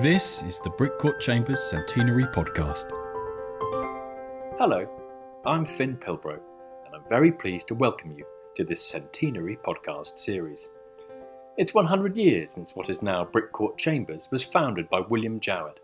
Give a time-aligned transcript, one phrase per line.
[0.00, 2.90] This is the Brick Court Chambers Centenary Podcast.
[4.58, 4.88] Hello,
[5.46, 6.40] I'm Fionn Pilbrow,
[6.84, 8.26] and I'm very pleased to welcome you
[8.56, 10.70] to this Centenary podcast series.
[11.58, 15.78] It's 100 years since what is now Brick Court Chambers was founded by William Jowett.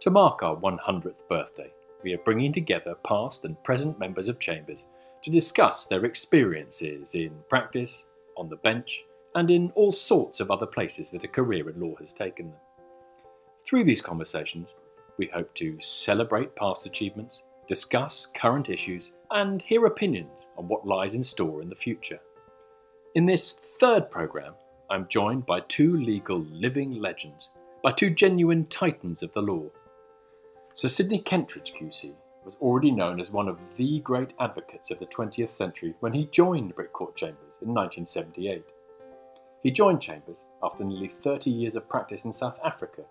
[0.00, 1.72] To mark our 100th birthday,
[2.02, 4.88] we are bringing together past and present members of Chambers
[5.22, 8.06] to discuss their experiences in practice,
[8.36, 9.04] on the bench,
[9.36, 12.58] and in all sorts of other places that a career in law has taken them.
[13.66, 14.76] Through these conversations,
[15.18, 21.16] we hope to celebrate past achievements, discuss current issues, and hear opinions on what lies
[21.16, 22.20] in store in the future.
[23.16, 24.54] In this third programme,
[24.88, 27.50] I'm joined by two legal living legends,
[27.82, 29.64] by two genuine titans of the law.
[30.72, 35.06] Sir Sydney Kentridge QC was already known as one of the great advocates of the
[35.06, 38.62] 20th century when he joined Brick Court Chambers in 1978.
[39.64, 43.02] He joined Chambers after nearly 30 years of practice in South Africa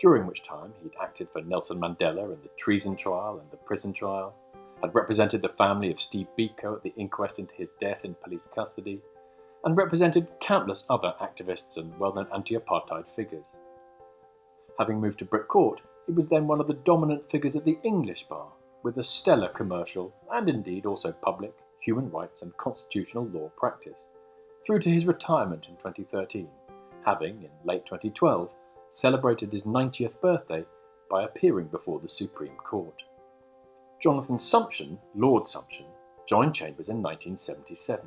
[0.00, 3.92] during which time he'd acted for Nelson Mandela in the treason trial and the prison
[3.92, 4.34] trial,
[4.80, 8.48] had represented the family of Steve Biko at the inquest into his death in police
[8.54, 9.00] custody,
[9.64, 13.56] and represented countless other activists and well known anti apartheid figures.
[14.78, 17.78] Having moved to Brick Court, he was then one of the dominant figures at the
[17.82, 18.52] English bar,
[18.84, 24.06] with a stellar commercial and indeed also public human rights and constitutional law practice,
[24.64, 26.48] through to his retirement in 2013,
[27.04, 28.54] having, in late 2012,
[28.90, 30.64] celebrated his 90th birthday
[31.10, 33.02] by appearing before the Supreme Court.
[34.00, 35.86] Jonathan Sumption, Lord Sumption,
[36.28, 38.06] joined Chambers in 1977.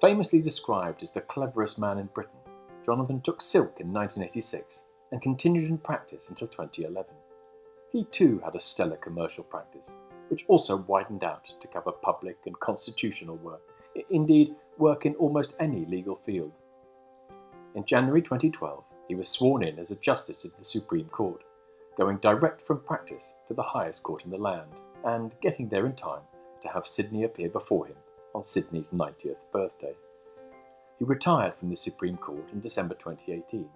[0.00, 2.40] Famously described as the cleverest man in Britain,
[2.84, 7.14] Jonathan took silk in 1986 and continued in practice until 2011.
[7.90, 9.94] He too had a stellar commercial practice,
[10.28, 13.60] which also widened out to cover public and constitutional work,
[14.10, 16.52] indeed, work in almost any legal field.
[17.74, 21.42] In January 2012, he was sworn in as a Justice of the Supreme Court,
[21.98, 25.94] going direct from practice to the highest court in the land, and getting there in
[25.94, 26.22] time
[26.62, 27.96] to have Sydney appear before him
[28.34, 29.92] on Sydney's 90th birthday.
[30.98, 33.68] He retired from the Supreme Court in December 2018,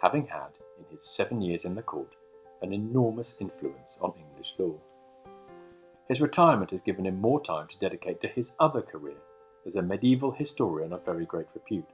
[0.00, 2.16] having had, in his seven years in the court,
[2.60, 4.74] an enormous influence on English law.
[6.08, 9.22] His retirement has given him more time to dedicate to his other career
[9.64, 11.88] as a medieval historian of very great repute.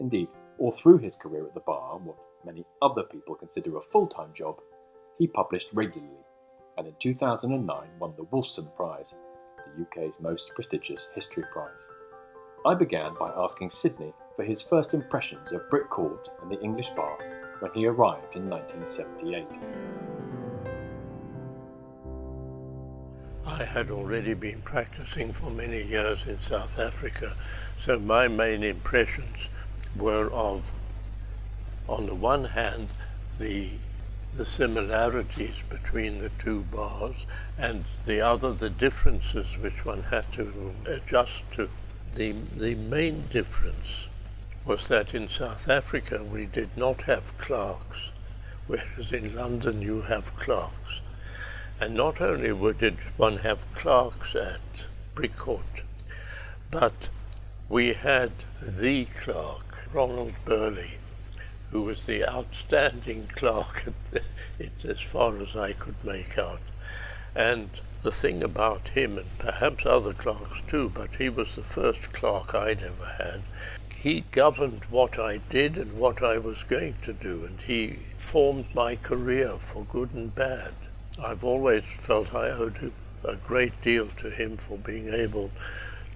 [0.00, 0.26] Indeed,
[0.58, 4.32] all through his career at the bar, what many other people consider a full time
[4.34, 4.60] job,
[5.18, 6.26] he published regularly
[6.76, 9.14] and in 2009 won the Wolfson Prize,
[9.76, 11.88] the UK's most prestigious history prize.
[12.66, 16.90] I began by asking Sydney for his first impressions of Brick Court and the English
[16.90, 17.18] bar
[17.60, 19.46] when he arrived in 1978.
[23.46, 27.32] I had already been practicing for many years in South Africa,
[27.78, 29.48] so my main impressions
[29.98, 30.70] were of,
[31.88, 32.92] on the one hand,
[33.38, 33.70] the
[34.36, 37.26] the similarities between the two bars,
[37.58, 41.68] and the other, the differences which one had to adjust to.
[42.14, 44.08] The, the main difference
[44.66, 48.10] was that in South Africa we did not have clerks,
[48.66, 51.00] whereas in London you have clerks.
[51.80, 55.82] And not only did one have clerks at Brick Court,
[56.70, 57.10] but
[57.68, 60.98] we had the clerk Ronald Burley,
[61.70, 63.86] who was the outstanding clerk,
[64.58, 66.60] it, as far as I could make out.
[67.34, 72.12] And the thing about him, and perhaps other clerks too, but he was the first
[72.12, 73.42] clerk I'd ever had,
[73.94, 78.66] he governed what I did and what I was going to do, and he formed
[78.74, 80.72] my career for good and bad.
[81.22, 82.92] I've always felt I owed
[83.24, 85.50] a great deal to him for being able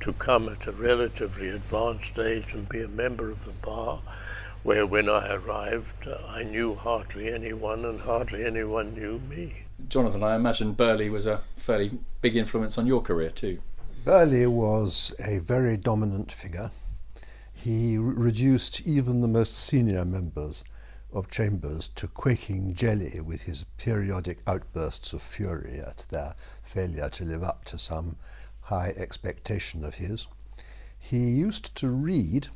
[0.00, 4.00] to come at a relatively advanced age and be a member of the bar,
[4.62, 9.64] where when I arrived, uh, I knew hardly anyone and hardly anyone knew me.
[9.88, 13.60] Jonathan, I imagine Burley was a fairly big influence on your career too.
[14.04, 16.70] Burley was a very dominant figure.
[17.52, 20.64] He reduced even the most senior members
[21.12, 27.24] of Chambers to quaking jelly with his periodic outbursts of fury at their failure to
[27.24, 28.16] live up to some
[28.70, 30.28] high expectation of his,
[30.98, 32.48] he used to read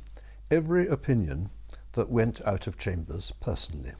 [0.49, 1.49] every opinion
[1.91, 3.91] that went out of chambers personally,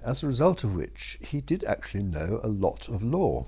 [0.00, 3.46] as a result of which he did actually know a lot of law,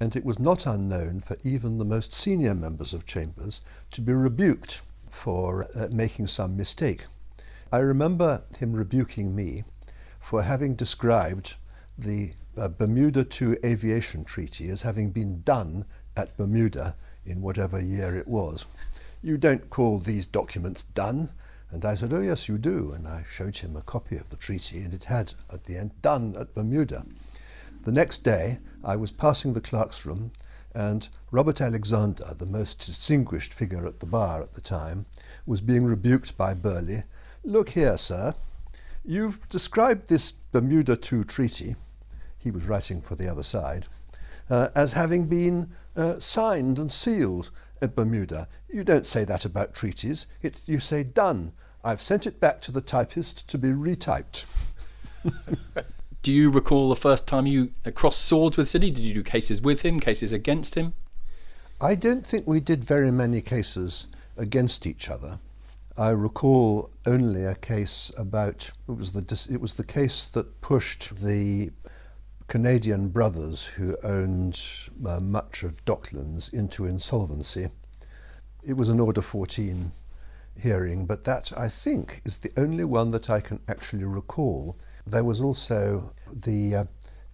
[0.00, 4.12] and it was not unknown for even the most senior members of chambers to be
[4.12, 7.04] rebuked for uh, making some mistake.
[7.70, 9.64] I remember him rebuking me
[10.18, 11.56] for having described
[11.98, 15.84] the uh, Bermuda II Aviation Treaty as having been done
[16.16, 16.96] at Bermuda
[17.30, 18.66] in whatever year it was.
[19.22, 21.30] You don't call these documents done.
[21.70, 22.92] And I said, Oh, yes, you do.
[22.92, 25.92] And I showed him a copy of the treaty, and it had at the end
[26.02, 27.04] done at Bermuda.
[27.84, 30.32] The next day, I was passing the clerk's room,
[30.74, 35.06] and Robert Alexander, the most distinguished figure at the bar at the time,
[35.46, 37.04] was being rebuked by Burley.
[37.44, 38.34] Look here, sir,
[39.04, 41.76] you've described this Bermuda II treaty,
[42.38, 43.86] he was writing for the other side,
[44.50, 47.50] uh, as having been uh, signed and sealed
[47.80, 48.48] at Bermuda.
[48.68, 50.26] You don't say that about treaties.
[50.42, 51.52] It's, you say done.
[51.82, 54.44] I've sent it back to the typist to be retyped.
[56.22, 58.90] do you recall the first time you crossed swords with Sydney?
[58.90, 60.94] Did you do cases with him, cases against him?
[61.80, 64.06] I don't think we did very many cases
[64.36, 65.38] against each other.
[65.96, 71.16] I recall only a case about it was the it was the case that pushed
[71.22, 71.70] the
[72.50, 74.60] Canadian brothers who owned
[75.06, 77.68] uh, much of Docklands into insolvency.
[78.66, 79.92] It was an Order 14
[80.60, 84.76] hearing, but that I think is the only one that I can actually recall.
[85.06, 86.84] There was also the uh,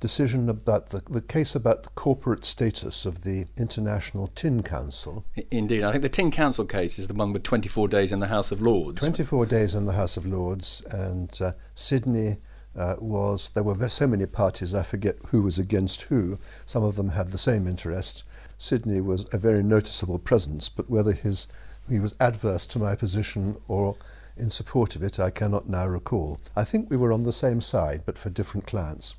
[0.01, 5.25] decision about the, the case about the corporate status of the International Tin Council.
[5.51, 8.27] Indeed, I think the Tin Council case is the one with 24 days in the
[8.27, 9.01] House of Lords.
[9.01, 12.37] 24 days in the House of Lords, and uh, Sydney
[12.77, 16.39] uh, was there were so many parties, I forget who was against who.
[16.67, 18.25] Some of them had the same interest.
[18.59, 21.47] Sydney was a very noticeable presence, but whether his
[21.89, 23.97] he was adverse to my position or
[24.37, 26.39] in support of it, I cannot now recall.
[26.55, 29.15] I think we were on the same side, but for different clients.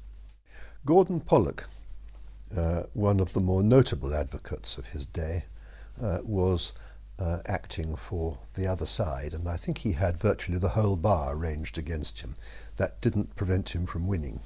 [0.85, 1.69] Gordon Pollock,
[2.55, 5.45] uh, one of the more notable advocates of his day,
[6.01, 6.73] uh, was
[7.19, 11.35] uh, acting for the other side, and I think he had virtually the whole bar
[11.35, 12.35] arranged against him.
[12.77, 14.39] That didn't prevent him from winning.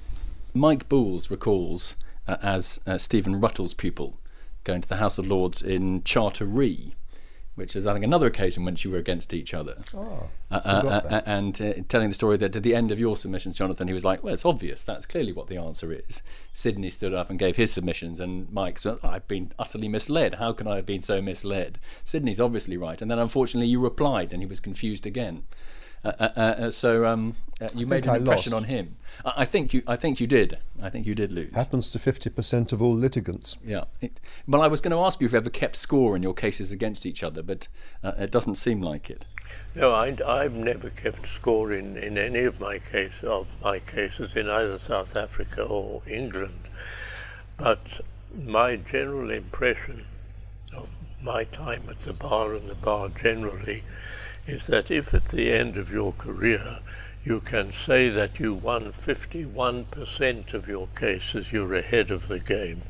[0.54, 1.96] Mike Bools recalls,
[2.28, 4.18] uh, as uh, Stephen Ruttle's pupil,
[4.64, 6.94] going to the House of Lords in Charteree
[7.56, 9.78] which is I think another occasion when you were against each other.
[9.94, 13.88] Oh, uh, and uh, telling the story that at the end of your submissions, Jonathan,
[13.88, 14.84] he was like, "Well, it's obvious.
[14.84, 16.22] That's clearly what the answer is."
[16.54, 20.36] Sydney stood up and gave his submissions, and Mike said, "I've been utterly misled.
[20.36, 24.32] How can I have been so misled?" Sydney's obviously right, and then unfortunately you replied,
[24.32, 25.44] and he was confused again.
[26.04, 27.36] Uh, uh, uh, so um,
[27.76, 28.96] you made an impression on him.
[29.24, 29.84] I, I, think you.
[29.86, 30.58] I think you did.
[30.82, 31.54] I think you did lose.
[31.54, 33.58] Happens to fifty percent of all litigants.
[33.64, 33.84] Yeah.
[34.00, 36.34] It, well, I was going to ask you if you ever kept score in your
[36.34, 37.68] cases against each other, but
[38.04, 39.26] it doesn't seem like it.
[39.76, 44.36] No, I, have never kept score in, in any of my case of my cases
[44.36, 46.70] in either South Africa or England.
[47.58, 48.02] But
[48.38, 50.06] my general impression
[50.76, 50.90] of
[51.24, 53.84] my time at the bar and the bar generally
[54.52, 56.80] is that if at the end of your career
[57.24, 62.82] you can say that you won 51% of your cases, you're ahead of the game.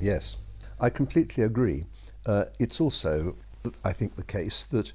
[0.00, 0.36] Yes,
[0.80, 1.84] I completely agree.
[2.26, 3.36] Uh, it's also,
[3.84, 4.92] I think, the case that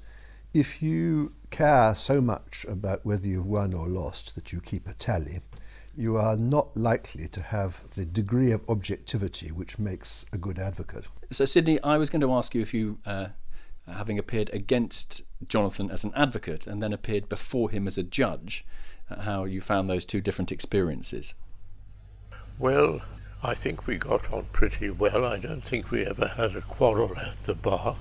[0.52, 4.92] if you care so much about whether you've won or lost that you keep a
[4.92, 5.40] tally,
[5.96, 11.08] you are not likely to have the degree of objectivity which makes a good advocate.
[11.30, 13.28] So, Sydney, I was going to ask you if you uh,
[13.86, 18.64] having appeared against Jonathan as an advocate and then appeared before him as a judge,
[19.10, 21.34] uh, how you found those two different experiences.
[22.58, 23.02] Well,
[23.42, 25.24] I think we got on pretty well.
[25.24, 27.96] I don't think we ever had a quarrel at the bar.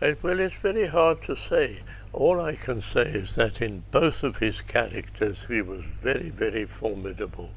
[0.00, 1.80] It, well, it's very hard to say.
[2.12, 6.66] All I can say is that in both of his characters, he was very, very
[6.66, 7.50] formidable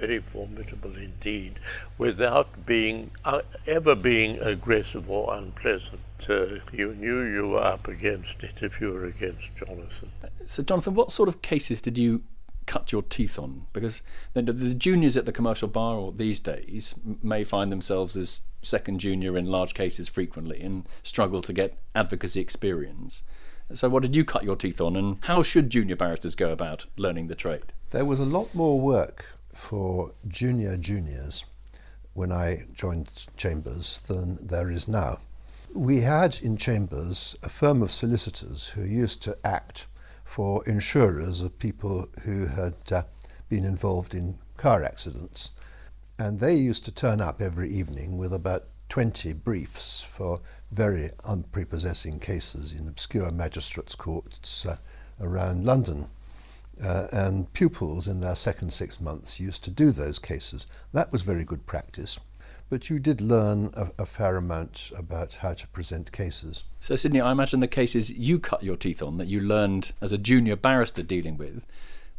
[0.00, 1.52] very formidable indeed,
[1.98, 6.00] without being uh, ever being aggressive or unpleasant.
[6.28, 10.10] Uh, you knew you were up against it if you were against Jonathan.
[10.46, 12.22] So, Jonathan, what sort of cases did you
[12.66, 13.66] cut your teeth on?
[13.72, 14.02] Because
[14.34, 19.38] the, the juniors at the commercial bar these days may find themselves as second junior
[19.38, 23.22] in large cases frequently and struggle to get advocacy experience.
[23.74, 26.86] So, what did you cut your teeth on, and how should junior barristers go about
[26.96, 27.72] learning the trade?
[27.90, 29.24] There was a lot more work
[29.54, 31.44] for junior juniors
[32.14, 35.18] when I joined Chambers than there is now.
[35.74, 39.86] We had in Chambers a firm of solicitors who used to act
[40.24, 43.04] for insurers of people who had uh,
[43.48, 45.52] been involved in car accidents.
[46.18, 50.40] And they used to turn up every evening with about 20 briefs for
[50.72, 54.76] very unprepossessing cases in obscure magistrates' courts uh,
[55.20, 56.08] around London.
[56.82, 60.66] Uh, and pupils in their second six months used to do those cases.
[60.92, 62.18] That was very good practice.
[62.70, 66.62] But you did learn a, a, fair amount about how to present cases.
[66.78, 70.12] So, Sydney, I imagine the cases you cut your teeth on, that you learned as
[70.12, 71.66] a junior barrister dealing with,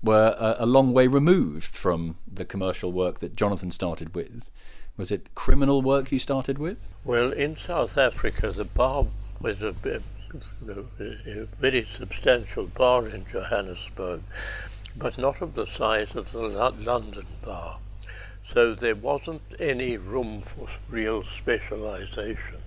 [0.03, 4.49] were a, a long way removed from the commercial work that Jonathan started with.
[4.97, 6.77] Was it criminal work you started with?
[7.05, 9.07] Well, in South Africa, the bar
[9.39, 9.73] was a
[10.99, 14.21] a very substantial bar in Johannesburg,
[14.97, 17.79] but not of the size of the London bar.
[18.53, 22.57] So there wasn't any room for real specialization.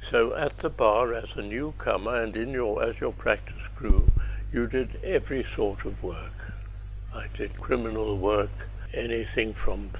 [0.00, 4.10] So at the bar, as a newcomer and in your as your practice grew,
[4.50, 6.54] you did every sort of work.
[7.14, 9.90] I did criminal work, anything from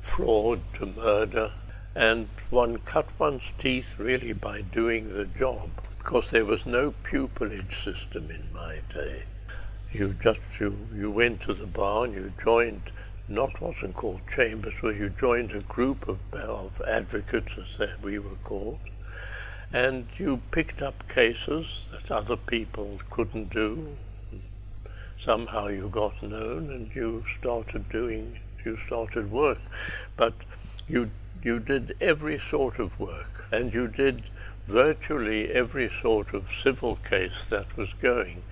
[0.00, 1.50] fraud to murder,
[1.94, 7.74] and one cut one's teeth really by doing the job because there was no pupillage
[7.74, 9.24] system in my day.
[9.92, 12.90] You just you, you went to the bar and you joined
[13.28, 18.36] not wasn't called chambers, where you joined a group of, of advocates, as we were
[18.42, 18.78] called,
[19.72, 23.96] and you picked up cases that other people couldn't do.
[25.16, 29.60] Somehow you got known and you started doing, you started work,
[30.16, 30.34] but
[30.86, 31.10] you
[31.42, 34.22] you did every sort of work, and you did
[34.66, 38.42] virtually every sort of civil case that was going.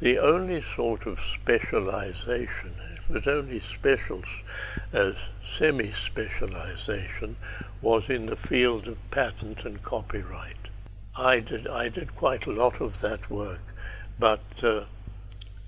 [0.00, 2.72] The only sort of specialization,
[3.10, 4.22] was only special,
[4.94, 5.12] uh,
[5.42, 7.36] semi-specialization,
[7.82, 10.70] was in the field of patent and copyright.
[11.18, 13.62] I did, I did quite a lot of that work,
[14.18, 14.84] but uh,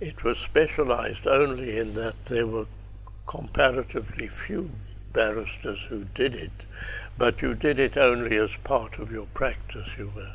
[0.00, 2.66] it was specialized only in that there were
[3.26, 4.70] comparatively few
[5.12, 6.66] barristers who did it,
[7.18, 9.98] but you did it only as part of your practice.
[9.98, 10.34] You were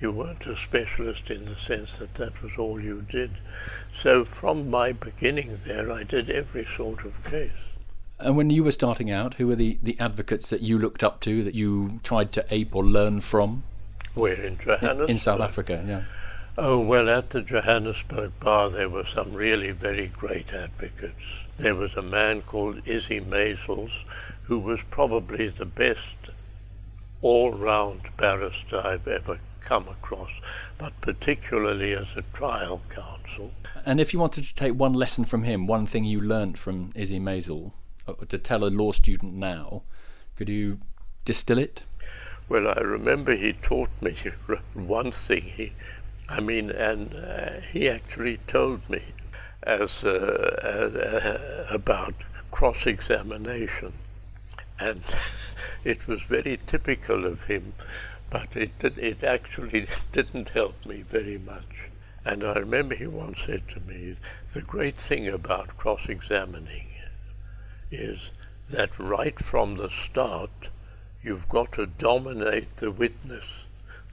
[0.00, 3.30] you weren't a specialist in the sense that that was all you did.
[3.92, 7.74] So from my beginning there, I did every sort of case.
[8.18, 11.20] And when you were starting out, who were the, the advocates that you looked up
[11.20, 13.62] to, that you tried to ape or learn from?
[14.14, 15.10] Where in Johannesburg?
[15.10, 16.02] In South Africa, yeah.
[16.58, 21.46] Oh, well, at the Johannesburg bar, there were some really very great advocates.
[21.58, 24.04] There was a man called Izzy Maisels,
[24.44, 26.16] who was probably the best
[27.22, 30.40] all round barrister I've ever come across,
[30.78, 33.52] but particularly as a trial counsel.
[33.86, 36.90] And if you wanted to take one lesson from him, one thing you learnt from
[36.94, 37.72] Izzy Maisel,
[38.06, 39.82] uh, to tell a law student now,
[40.36, 40.78] could you
[41.24, 41.82] distill it?
[42.48, 44.14] Well, I remember he taught me
[44.74, 45.42] one thing.
[45.42, 45.72] He
[46.32, 49.00] I mean, and uh, he actually told me
[49.64, 52.14] as, uh, uh, about
[52.52, 53.92] cross-examination,
[54.78, 55.00] and
[55.84, 57.72] it was very typical of him,
[58.30, 61.90] but it did, it actually didn't help me very much.
[62.24, 64.14] And I remember he once said to me,
[64.52, 66.86] the great thing about cross-examining
[67.90, 68.32] is
[68.68, 70.70] that right from the start,
[71.22, 73.66] you've got to dominate the witness.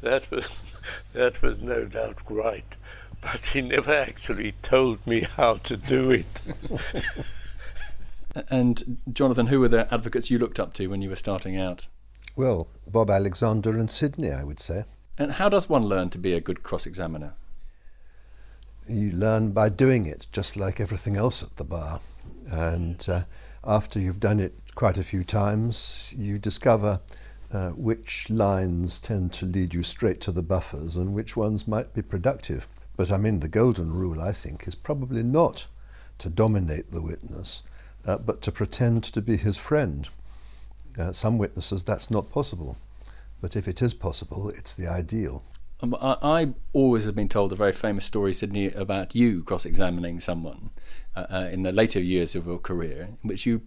[0.00, 0.80] that was
[1.12, 2.76] that was no doubt right,
[3.20, 6.42] but he never actually told me how to do it.
[8.48, 11.88] and Jonathan, who were the advocates you looked up to when you were starting out?
[12.36, 14.84] Well, Bob Alexander and Sydney, I would say.
[15.16, 17.34] And how does one learn to be a good cross-examiner?
[18.88, 22.00] You learn by doing it, just like everything else at the bar.
[22.50, 23.22] And uh,
[23.62, 27.00] after you've done it quite a few times, you discover
[27.52, 31.94] uh, which lines tend to lead you straight to the buffers and which ones might
[31.94, 32.66] be productive.
[32.96, 35.68] But I mean, the golden rule, I think, is probably not
[36.18, 37.62] to dominate the witness,
[38.06, 40.08] uh, but to pretend to be his friend.
[40.98, 42.76] Uh, some witnesses, that's not possible.
[43.40, 45.44] But if it is possible, it's the ideal.
[45.80, 49.66] Um, I, I, always have been told a very famous story, Sydney, about you cross
[49.66, 50.70] examining someone
[51.16, 53.62] uh, uh, in the later years of your career, in which you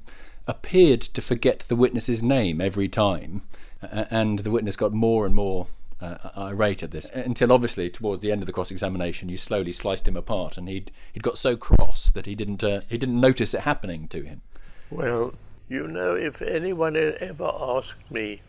[0.48, 3.42] appeared to forget the witness's name every time
[3.82, 5.68] and the witness got more and more
[6.02, 7.10] uh, irate at this.
[7.10, 10.70] Until obviously towards the end of the cross examination you slowly sliced him apart and
[10.70, 14.24] he'd he'd got so cross that he didn't uh, he didn't notice it happening to
[14.24, 14.42] him.
[14.90, 15.34] Well
[15.68, 18.42] you know if anyone ever asked me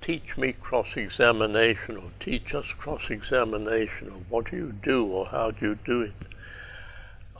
[0.00, 5.26] teach me cross examination or teach us cross examination or what do you do or
[5.26, 6.12] how do you do it?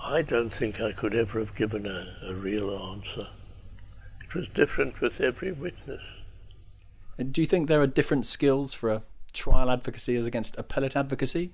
[0.02, 3.28] I don't think I could ever have given a, a real answer.
[4.24, 6.22] It was different with every witness.
[7.18, 11.50] Do you think there are different skills for a trial advocacy as against appellate advocacy?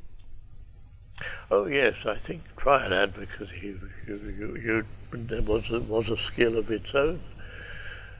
[1.50, 6.70] Oh yes, I think trial advocacy you, you, you, was a, was a skill of
[6.70, 7.20] its own,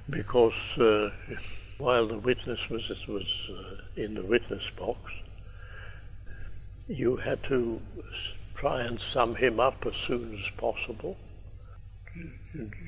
[0.08, 1.10] because uh,
[1.78, 5.22] while the witness was was uh, in the witness box,
[6.88, 7.80] you had to
[8.54, 11.16] try and sum him up as soon as possible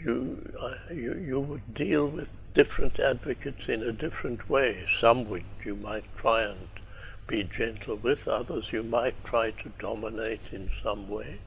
[0.04, 4.84] you, uh, you, you would deal with different advocates in a different way.
[4.87, 6.68] Some would you might try and
[7.26, 11.38] be gentle with, others you might try to dominate in some way.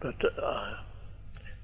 [0.00, 0.76] But uh,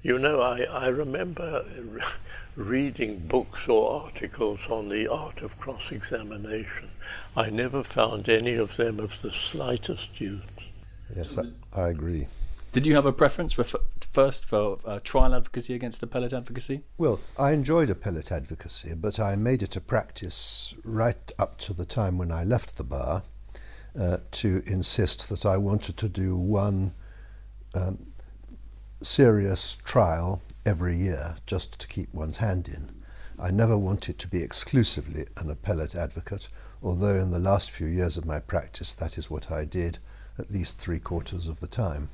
[0.03, 1.63] You know, I, I remember
[2.57, 6.89] reading books or articles on the art of cross examination.
[7.37, 10.41] I never found any of them of the slightest use.
[11.15, 12.27] Yes, I, I agree.
[12.73, 13.75] Did you have a preference for f-
[14.13, 16.83] first for uh, trial advocacy against appellate advocacy?
[16.97, 21.85] Well, I enjoyed appellate advocacy, but I made it a practice right up to the
[21.85, 23.23] time when I left the bar
[23.99, 26.91] uh, to insist that I wanted to do one
[27.73, 28.13] um,
[29.01, 32.91] serious trial every year just to keep one's hand in.
[33.39, 36.49] I never wanted to be exclusively an appellate advocate,
[36.83, 39.97] although in the last few years of my practice that is what I did
[40.37, 42.09] at least three quarters of the time.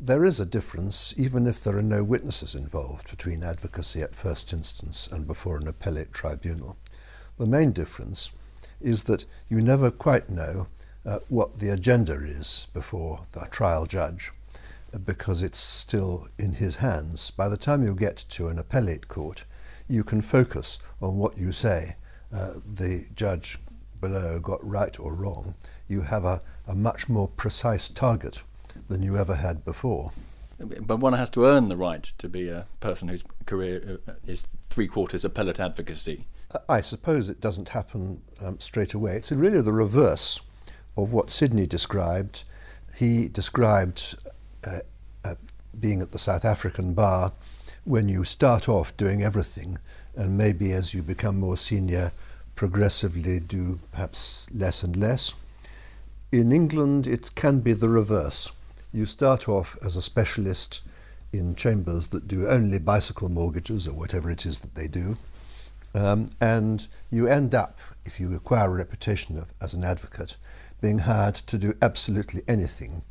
[0.00, 4.52] There is a difference, even if there are no witnesses involved, between advocacy at first
[4.52, 6.78] instance and before an appellate tribunal.
[7.36, 8.30] The main difference
[8.80, 10.68] is that you never quite know
[11.04, 14.30] uh, what the agenda is before the trial judge
[15.04, 17.32] because it's still in his hands.
[17.32, 19.46] By the time you get to an appellate court,
[19.88, 21.96] you can focus on what you say
[22.32, 23.58] uh, the judge
[24.00, 25.56] below got right or wrong.
[25.88, 28.44] You have a, a much more precise target
[28.88, 30.12] than you ever had before.
[30.58, 34.48] But one has to earn the right to be a person whose career uh, is
[34.70, 36.26] three quarters appellate advocacy.
[36.68, 39.16] I suppose it doesn't happen um, straight away.
[39.16, 40.40] It's really the reverse
[40.96, 42.44] of what Sydney described.
[42.96, 44.16] He described
[44.66, 44.80] uh,
[45.24, 45.34] uh,
[45.78, 47.32] being at the South African bar
[47.84, 49.78] when you start off doing everything,
[50.16, 52.12] and maybe as you become more senior,
[52.56, 55.34] progressively do perhaps less and less.
[56.32, 58.50] In England, it can be the reverse
[58.92, 60.86] you start off as a specialist
[61.32, 65.16] in chambers that do only bicycle mortgages or whatever it is that they do.
[65.94, 70.36] Um, and you end up, if you acquire a reputation of, as an advocate,
[70.80, 73.02] being hired to do absolutely anything,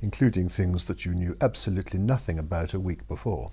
[0.00, 3.50] including things that you knew absolutely nothing about a week before.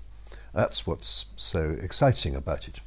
[0.52, 2.80] That's what's so exciting about it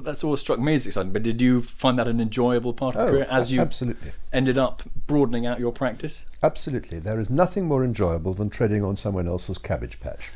[0.00, 1.12] that's always struck me as exciting.
[1.12, 4.12] But did you find that an enjoyable part of oh, career as you absolutely.
[4.32, 6.26] ended up broadening out your practice?
[6.42, 6.98] Absolutely.
[6.98, 10.32] There is nothing more enjoyable than treading on someone else's cabbage patch.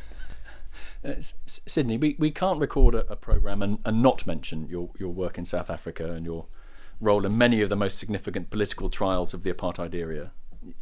[1.04, 5.10] Uh, Sydney, we, we can't record a, a programme and, and not mention your, your
[5.10, 6.46] work in South Africa and your
[7.00, 10.32] role in many of the most significant political trials of the apartheid era.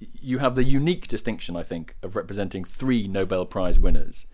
[0.00, 4.26] You have the unique distinction, I think, of representing three Nobel Prize winners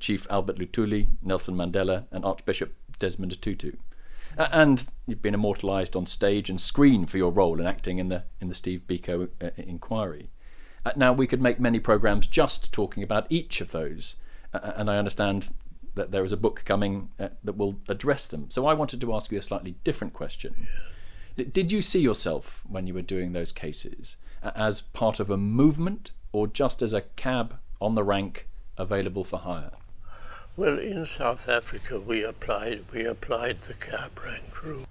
[0.00, 3.72] Chief Albert Luthuli, Nelson Mandela, and Archbishop Desmond Tutu.
[4.36, 8.08] Uh, and you've been immortalised on stage and screen for your role in acting in
[8.08, 10.30] the in the Steve Biko uh, inquiry.
[10.84, 14.16] Uh, now we could make many programs just talking about each of those,
[14.54, 15.50] uh, uh, and I understand
[15.94, 18.50] that there is a book coming uh, that will address them.
[18.50, 20.54] So I wanted to ask you a slightly different question.
[21.36, 21.44] Yeah.
[21.50, 26.10] Did you see yourself when you were doing those cases as part of a movement,
[26.32, 29.70] or just as a cab on the rank available for hire?
[30.58, 34.86] Well, in South Africa, we applied we applied the cab rank rule,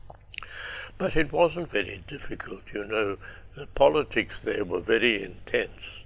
[0.97, 2.73] but it wasn't very difficult.
[2.73, 3.17] You know,
[3.53, 6.06] the politics there were very intense,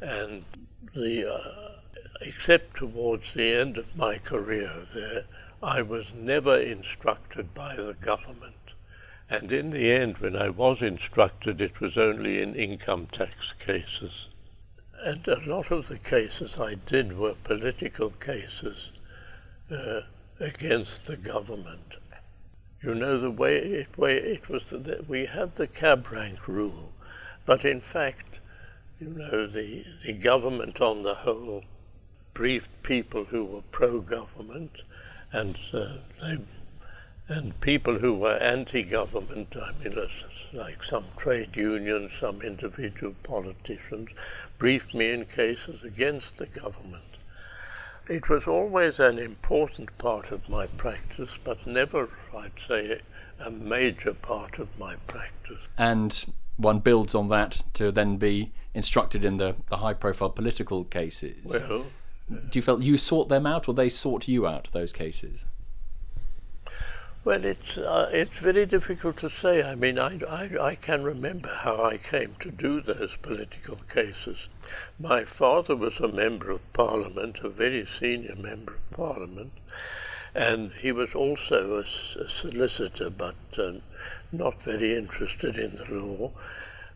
[0.00, 0.44] and
[0.94, 1.80] the uh,
[2.20, 5.24] except towards the end of my career there,
[5.60, 8.76] I was never instructed by the government.
[9.28, 14.28] And in the end, when I was instructed, it was only in income tax cases.
[15.04, 18.92] And a lot of the cases I did were political cases
[19.70, 20.00] uh,
[20.40, 21.96] against the government.
[22.82, 26.92] You know, the way it, way it was that we had the cab rank rule,
[27.44, 28.40] but in fact,
[29.00, 31.64] you know, the, the government on the whole
[32.34, 34.82] briefed people who were pro-government
[35.32, 36.36] and uh, they
[37.28, 40.06] and people who were anti-government, I mean, uh,
[40.52, 44.10] like some trade unions, some individual politicians,
[44.58, 47.02] briefed me in cases against the government.
[48.08, 53.00] It was always an important part of my practice, but never, I'd say,
[53.44, 55.68] a major part of my practice.
[55.76, 56.24] And
[56.56, 61.42] one builds on that to then be instructed in the, the high profile political cases.
[61.44, 61.86] Well,
[62.28, 65.46] do you feel you sought them out or they sought you out, those cases?
[67.26, 69.60] Well, it's uh, it's very difficult to say.
[69.60, 74.48] I mean, I, I, I can remember how I came to do those political cases.
[75.00, 79.54] My father was a member of Parliament, a very senior member of Parliament,
[80.36, 83.72] and he was also a, a solicitor, but uh,
[84.30, 86.30] not very interested in the law.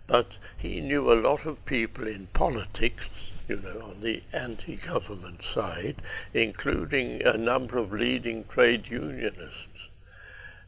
[0.06, 3.10] But he knew a lot of people in politics,
[3.48, 5.96] you know, on the anti-government side,
[6.32, 9.89] including a number of leading trade unionists.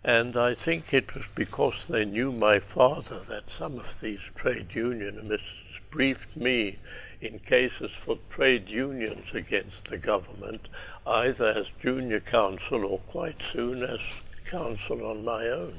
[0.04, 4.74] And I think it was because they knew my father that some of these trade
[4.74, 6.78] unionists briefed me
[7.20, 10.68] in cases for trade unions against the government,
[11.06, 14.00] either as junior counsel or quite soon as
[14.44, 15.74] counsel on my own.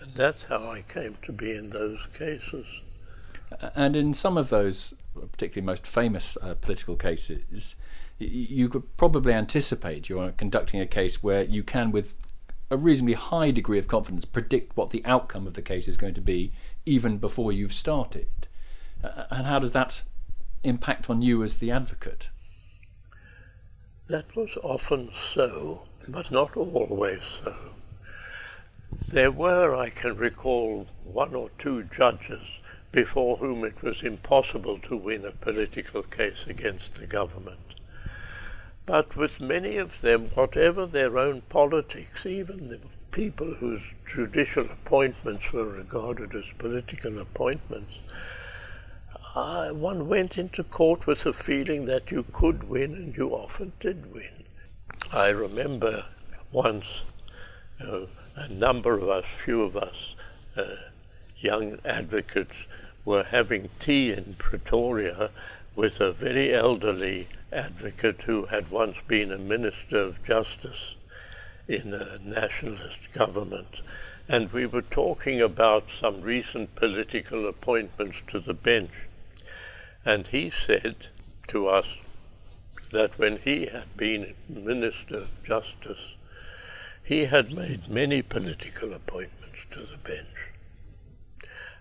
[0.00, 2.82] And that's how I came to be in those cases.
[3.74, 7.76] And in some of those, particularly most famous uh, political cases,
[8.18, 12.16] you could probably anticipate you're conducting a case where you can, with
[12.70, 16.14] a reasonably high degree of confidence, predict what the outcome of the case is going
[16.14, 16.52] to be
[16.86, 18.28] even before you've started.
[19.02, 20.02] Uh, and how does that
[20.62, 22.28] impact on you as the advocate?
[24.08, 27.54] That was often so, but not always so.
[29.12, 32.60] There were, I can recall, one or two judges
[32.92, 37.69] before whom it was impossible to win a political case against the government.
[38.86, 42.80] But with many of them, whatever their own politics, even the
[43.12, 48.00] people whose judicial appointments were regarded as political appointments,
[49.34, 53.72] uh, one went into court with the feeling that you could win, and you often
[53.78, 54.44] did win.
[55.12, 56.04] I remember
[56.50, 57.04] once
[57.80, 60.16] uh, a number of us, few of us,
[60.56, 60.64] uh,
[61.36, 62.66] young advocates,
[63.04, 65.30] were having tea in Pretoria
[65.76, 70.96] with a very elderly advocate who had once been a minister of justice
[71.66, 73.82] in a nationalist government.
[74.28, 79.08] And we were talking about some recent political appointments to the bench.
[80.04, 81.08] And he said
[81.48, 81.98] to us
[82.92, 86.14] that when he had been Minister of Justice,
[87.02, 90.49] he had made many political appointments to the bench.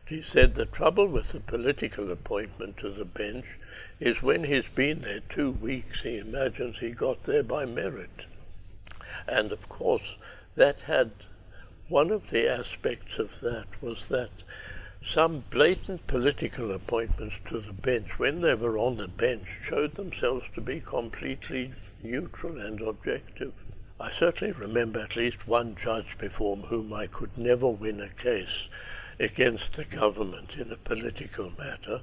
[0.10, 3.60] He said the trouble with the political appointment to the bench
[4.00, 8.26] is when he's been there two weeks, he imagines he got there by merit.
[9.28, 10.18] And of course,
[10.56, 11.12] that had
[11.90, 14.32] one of the aspects of that was that
[15.00, 20.50] some blatant political appointments to the bench, when they were on the bench, showed themselves
[20.56, 23.54] to be completely neutral and objective.
[24.00, 28.70] I certainly remember at least one judge before whom I could never win a case
[29.20, 32.00] against the government in a political matter,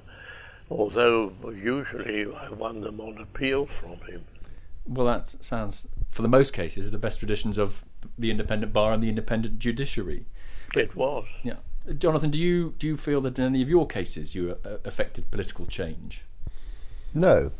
[0.69, 4.25] although usually I won them on appeal from him.
[4.85, 7.83] Well, that sounds, for the most cases, the best traditions of
[8.17, 10.25] the independent bar and the independent judiciary.
[10.75, 11.25] It was.
[11.43, 11.55] Yeah,
[11.97, 15.31] Jonathan, do you do you feel that in any of your cases you uh, affected
[15.31, 16.21] political change?
[17.13, 17.51] No,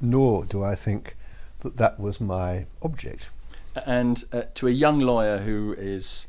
[0.00, 1.16] nor do I think
[1.60, 3.30] that that was my object.
[3.86, 6.26] And uh, to a young lawyer who is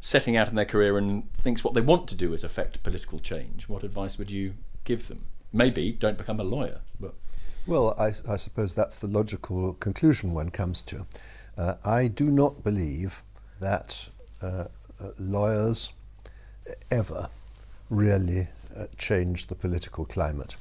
[0.00, 3.18] setting out in their career and thinks what they want to do is affect political
[3.18, 5.26] change, what advice would you give them?
[5.52, 7.14] Maybe don't become a lawyer, but.
[7.66, 11.06] Well, I, I suppose that's the logical conclusion one comes to.
[11.56, 13.22] Uh, I do not believe
[13.60, 14.08] that
[14.40, 14.64] uh,
[15.00, 15.92] uh, lawyers
[16.90, 17.28] ever
[17.90, 20.56] really uh, change the political climate.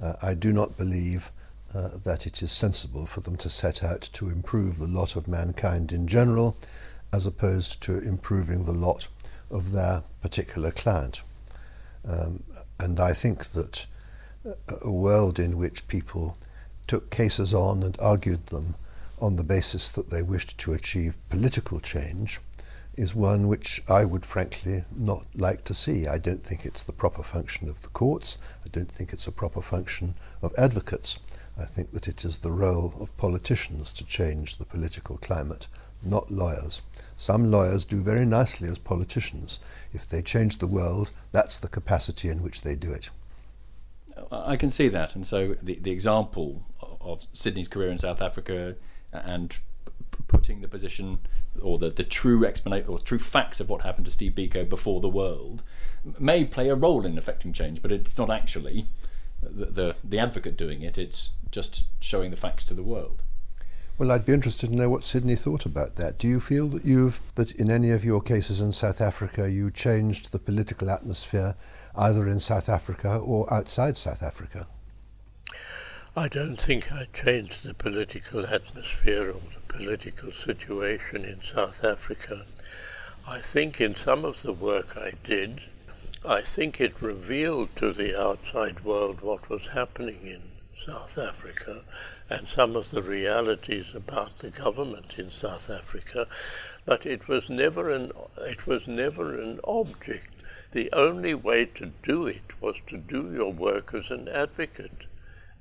[0.00, 1.30] Uh, I do not believe
[1.74, 5.26] uh, that it is sensible for them to set out to improve the lot of
[5.26, 6.56] mankind in general
[7.12, 9.08] as opposed to improving the lot
[9.50, 11.22] of their particular client.
[12.08, 12.42] Um,
[12.78, 13.86] and I think that
[14.82, 16.36] a world in which people
[16.86, 18.74] took cases on and argued them
[19.20, 22.40] on the basis that they wished to achieve political change
[22.96, 26.06] is one which I would frankly not like to see.
[26.06, 28.36] I don't think it's the proper function of the courts.
[28.64, 31.18] I don't think it's a proper function of advocates.
[31.58, 35.68] I think that it is the role of politicians to change the political climate,
[36.02, 36.82] not lawyers.
[37.16, 39.60] Some lawyers do very nicely as politicians.
[39.92, 43.10] If they change the world, that's the capacity in which they do it.
[44.30, 45.14] I can see that.
[45.14, 46.62] And so the, the example
[47.00, 48.76] of Sydney's career in South Africa
[49.12, 49.58] and
[50.28, 51.18] putting the position
[51.60, 55.00] or the, the true explanation or true facts of what happened to Steve Biko before
[55.00, 55.62] the world
[56.18, 58.86] may play a role in affecting change, but it's not actually
[59.42, 63.22] the, the, the advocate doing it, it's just showing the facts to the world.
[64.02, 66.18] Well, I'd be interested to know what Sydney thought about that.
[66.18, 69.70] Do you feel that you've that in any of your cases in South Africa you
[69.70, 71.54] changed the political atmosphere
[71.94, 74.66] either in South Africa or outside South Africa?
[76.16, 82.42] I don't think I changed the political atmosphere or the political situation in South Africa.
[83.30, 85.60] I think in some of the work I did,
[86.28, 90.51] I think it revealed to the outside world what was happening in
[90.84, 91.84] South Africa
[92.28, 96.26] and some of the realities about the government in South Africa,
[96.84, 100.42] but it was never an it was never an object.
[100.72, 105.06] The only way to do it was to do your work as an advocate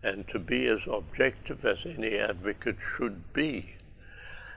[0.02, 3.76] and to be as objective as any advocate should be.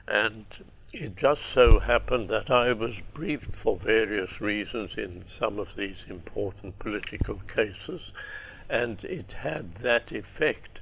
[0.09, 0.47] And
[0.95, 6.07] it just so happened that I was briefed for various reasons in some of these
[6.09, 8.15] important political cases,
[8.69, 10.81] and it had that effect.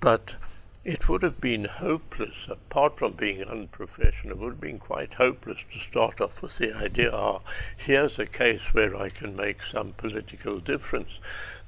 [0.00, 0.36] But
[0.84, 5.64] it would have been hopeless, apart from being unprofessional, it would have been quite hopeless
[5.72, 7.40] to start off with the idea, ah,
[7.76, 11.20] here's a case where I can make some political difference.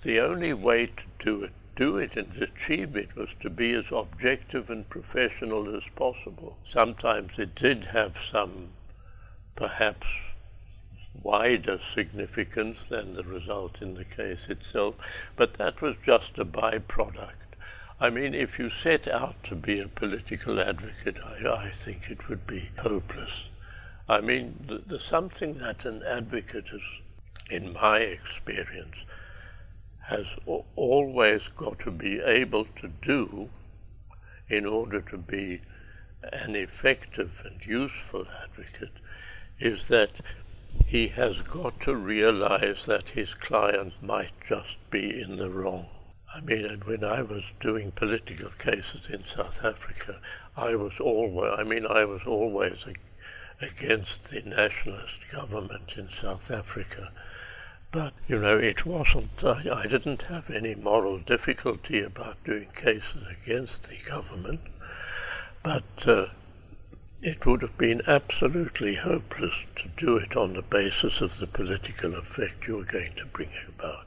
[0.02, 3.90] The only way to do it do it and achieve it was to be as
[3.90, 6.58] objective and professional as possible.
[6.62, 8.68] Sometimes it did have some,
[9.56, 10.29] perhaps,
[11.22, 17.34] wider significance than the result in the case itself, but that was just a byproduct.
[18.00, 22.28] I mean, if you set out to be a political advocate, I, I think it
[22.28, 23.50] would be hopeless.
[24.08, 24.54] I mean,
[24.86, 27.00] there's something that an advocate is,
[27.50, 29.04] in my experience,
[30.08, 30.36] has
[30.74, 33.50] always got to be able to do
[34.48, 35.60] in order to be
[36.32, 38.92] an effective and useful advocate
[39.58, 40.20] is that
[40.86, 45.86] he has got to realize that his client might just be in the wrong.
[46.34, 50.20] I mean, when I was doing political cases in South Africa,
[50.56, 52.86] I was always, I mean, I was always
[53.60, 57.10] against the nationalist government in South Africa.
[57.92, 63.26] But, you know, it wasn't, I, I, didn't have any moral difficulty about doing cases
[63.26, 64.60] against the government,
[65.64, 66.26] but uh,
[67.22, 72.14] it would have been absolutely hopeless to do it on the basis of the political
[72.14, 74.06] effect you were going to bring about.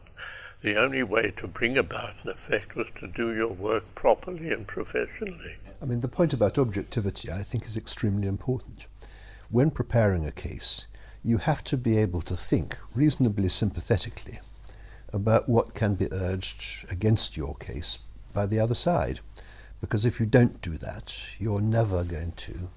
[0.61, 4.65] The only way to bring about an effect was to do your work properly and
[4.65, 5.57] professionally.
[5.81, 8.87] I mean, the point about objectivity, I think, is extremely important.
[9.51, 10.87] When preparing a case,
[11.21, 14.39] you have to be able to think reasonably sympathetically
[15.11, 17.99] about what can be urged against your case
[18.33, 19.19] by the other side.
[19.81, 22.69] Because if you don't do that, you're never going to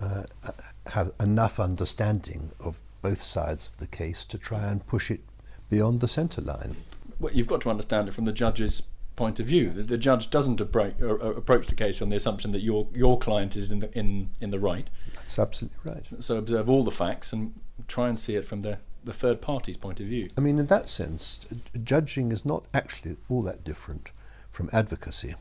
[0.00, 0.24] uh,
[0.86, 5.20] have enough understanding of both sides of the case to try and push it
[5.68, 6.76] beyond the centre line.
[7.18, 8.82] Well, you've got to understand it from the judge's
[9.16, 9.70] point of view.
[9.70, 13.18] The, the judge doesn't approach, uh, approach the case on the assumption that your your
[13.18, 14.88] client is in the in in the right.
[15.14, 16.06] That's absolutely right.
[16.20, 17.54] So observe all the facts and
[17.86, 20.26] try and see it from the, the third party's point of view.
[20.36, 21.46] I mean, in that sense,
[21.82, 24.12] judging is not actually all that different
[24.50, 25.34] from advocacy.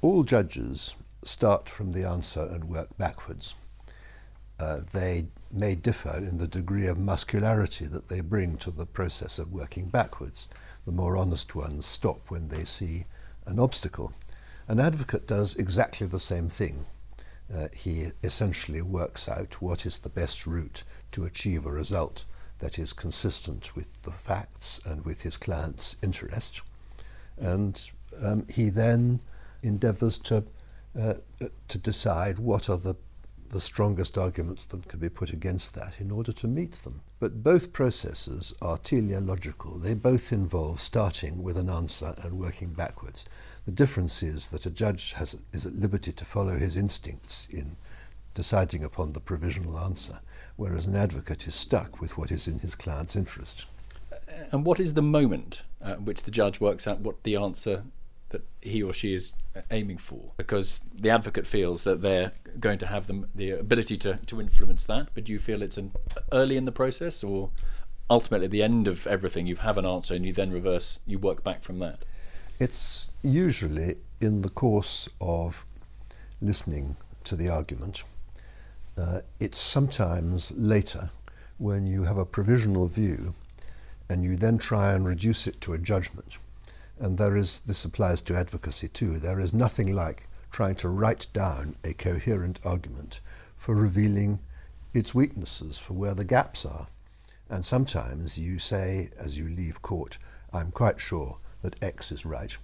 [0.00, 3.54] All judges start from the answer and work backwards.
[4.58, 9.38] Uh, they may differ in the degree of muscularity that they bring to the process
[9.38, 10.48] of working backwards.
[10.86, 13.04] The more honest ones stop when they see
[13.46, 14.12] an obstacle.
[14.66, 16.86] An advocate does exactly the same thing
[17.54, 22.24] uh, he essentially works out what is the best route to achieve a result
[22.58, 26.62] that is consistent with the facts and with his client's interest.
[27.36, 27.90] And
[28.22, 29.20] um, he then
[29.62, 30.44] endeavours to,
[30.98, 31.14] uh,
[31.68, 32.94] to decide what are the,
[33.50, 37.02] the strongest arguments that can be put against that in order to meet them.
[37.18, 39.78] But both processes are teleological.
[39.78, 43.24] They both involve starting with an answer and working backwards.
[43.64, 47.76] The difference is that a judge has, is at liberty to follow his instincts in
[48.34, 50.20] deciding upon the provisional answer,
[50.56, 53.66] whereas an advocate is stuck with what is in his client's interest.
[54.52, 57.84] And what is the moment at which the judge works out what the answer
[58.30, 59.34] that he or she is
[59.70, 60.32] aiming for?
[60.36, 64.84] Because the advocate feels that they're going to have them, the ability to, to influence
[64.84, 65.92] that, but do you feel it's an,
[66.32, 67.50] early in the process or
[68.08, 71.18] ultimately at the end of everything you have an answer and you then reverse, you
[71.18, 71.98] work back from that?
[72.58, 75.66] It's usually in the course of
[76.40, 78.04] listening to the argument.
[78.96, 81.10] Uh, it's sometimes later
[81.58, 83.34] when you have a provisional view
[84.08, 86.38] and you then try and reduce it to a judgment.
[86.98, 91.26] And there is, this applies to advocacy too, there is nothing like trying to write
[91.32, 93.20] down a coherent argument
[93.56, 94.38] for revealing
[94.94, 96.86] its weaknesses, for where the gaps are.
[97.50, 100.18] And sometimes you say, as you leave court,
[100.52, 102.56] I'm quite sure that X is right.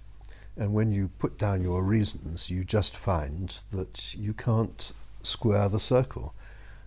[0.57, 5.79] And when you put down your reasons, you just find that you can't square the
[5.79, 6.33] circle.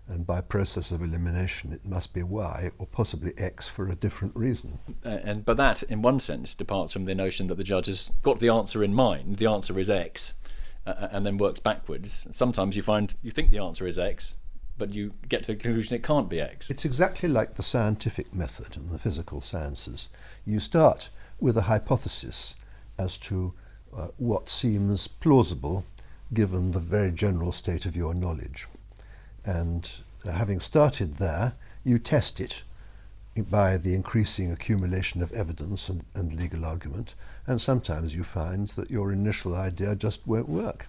[0.08, 4.36] And by process of elimination, it must be Y or possibly X for a different
[4.36, 4.78] reason.
[5.04, 8.12] Uh, and but that, in one sense, departs from the notion that the judge has
[8.22, 9.36] got the answer in mind.
[9.36, 10.34] The answer is X,
[10.86, 12.28] uh, uh and then works backwards.
[12.30, 14.36] Sometimes you find you think the answer is X,
[14.78, 16.70] but you get to the conclusion it can't be X.
[16.70, 20.08] It's exactly like the scientific method in the physical sciences.
[20.44, 22.56] You start with a hypothesis
[22.96, 23.54] as to
[23.94, 25.84] uh, what seems plausible
[26.32, 28.66] given the very general state of your knowledge.
[29.46, 29.90] And
[30.30, 31.54] having started there,
[31.84, 32.64] you test it
[33.50, 37.14] by the increasing accumulation of evidence and, and legal argument,
[37.46, 40.88] and sometimes you find that your initial idea just won't work.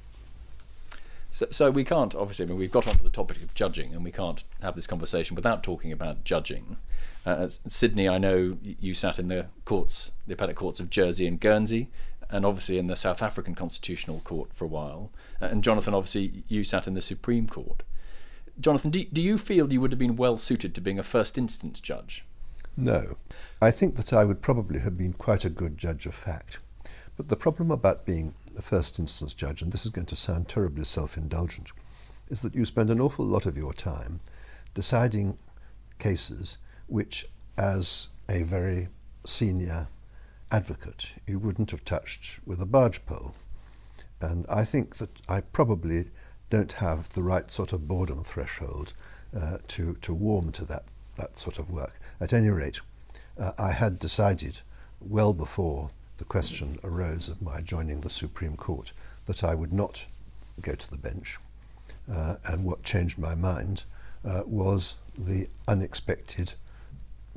[1.30, 2.46] So, so we can't obviously.
[2.46, 5.36] I mean, we've got onto the topic of judging, and we can't have this conversation
[5.36, 6.78] without talking about judging.
[7.26, 11.40] Uh, Sydney, I know you sat in the courts, the appellate courts of Jersey and
[11.40, 11.90] Guernsey,
[12.30, 15.12] and obviously in the South African Constitutional Court for a while.
[15.42, 17.84] Uh, and Jonathan, obviously, you sat in the Supreme Court.
[18.60, 21.38] Jonathan, do, do you feel you would have been well suited to being a first
[21.38, 22.26] instance judge?
[22.76, 23.18] No.
[23.62, 26.60] I think that I would probably have been quite a good judge of fact.
[27.16, 30.48] But the problem about being a first instance judge, and this is going to sound
[30.48, 31.72] terribly self indulgent,
[32.30, 34.20] is that you spend an awful lot of your time
[34.74, 35.40] deciding
[35.98, 37.26] cases which,
[37.58, 38.90] as a very
[39.26, 39.88] senior
[40.52, 43.34] advocate, you wouldn't have touched with a barge pole.
[44.22, 46.06] And I think that I probably
[46.50, 48.94] don't have the right sort of boredom threshold
[49.36, 52.00] uh, to, to warm to that, that sort of work.
[52.20, 52.82] At any rate,
[53.40, 54.62] uh, I had decided
[55.00, 58.94] well before the question arose of my joining the Supreme Court
[59.26, 60.08] that I would not
[60.62, 61.38] go to the bench.
[62.12, 63.86] Uh, and what changed my mind
[64.26, 66.54] uh, was the unexpected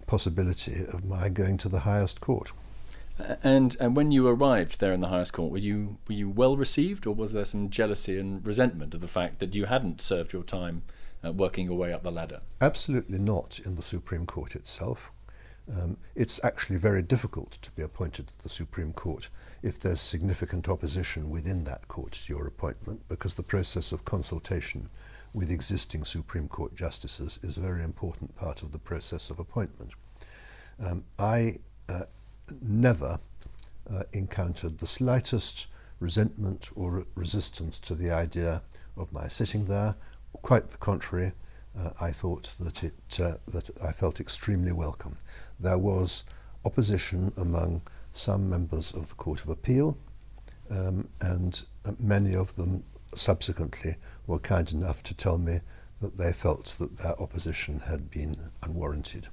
[0.07, 2.53] possibility of my going to the highest court.
[3.43, 6.57] And and when you arrived there in the highest court, were you were you well
[6.57, 10.33] received, or was there some jealousy and resentment of the fact that you hadn't served
[10.33, 10.83] your time
[11.25, 12.39] uh, working your way up the ladder?
[12.61, 15.13] Absolutely not in the Supreme Court itself.
[15.71, 19.31] Um, it's actually very difficult to be appointed to the Supreme Court
[19.63, 24.91] if there's significant opposition within that court to your appointment, because the process of consultation
[25.33, 29.93] with existing Supreme Court justices is a very important part of the process of appointment.
[30.85, 32.05] Um, I uh,
[32.63, 33.21] never
[33.91, 35.67] uh, encountered the slightest
[35.99, 38.63] resentment or resistance to the idea
[38.97, 39.95] of my sitting there.
[40.43, 41.33] Quite the contrary,
[41.79, 45.19] uh, I thought that it uh, that I felt extremely welcome.
[45.59, 46.25] There was
[46.65, 47.83] opposition among
[48.13, 49.97] some members of the Court of Appeal,
[50.71, 52.85] um, and uh, many of them
[53.15, 55.61] subsequently were kind enough to tell me
[56.01, 59.29] that they felt that their opposition had been unwarranted.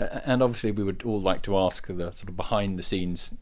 [0.00, 3.34] And obviously, we would all like to ask the sort of behind the scenes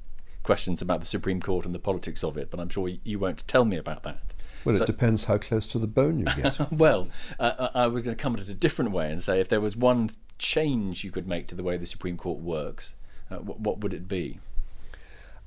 [0.43, 3.47] questions about the Supreme Court and the politics of it, but I'm sure you won't
[3.47, 4.19] tell me about that.
[4.65, 6.59] Well, so, it depends how close to the bone you get.
[6.73, 9.49] well, uh, I was going to come at it a different way and say if
[9.49, 12.95] there was one change you could make to the way the Supreme Court works,
[13.31, 14.41] uh, what, what would it be?